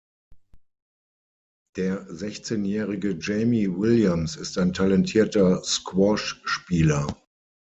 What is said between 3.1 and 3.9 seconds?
"Jamie